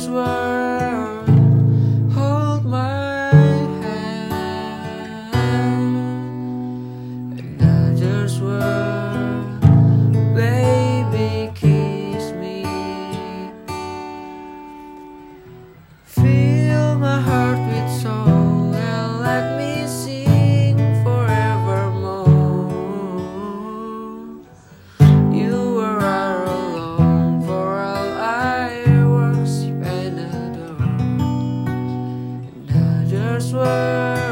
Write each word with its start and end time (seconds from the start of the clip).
first 0.00 0.10
Hold 2.14 2.64
my 2.64 3.30
hand. 3.82 4.32
Another's 7.38 8.40
word 8.40 8.89
password. 33.52 34.29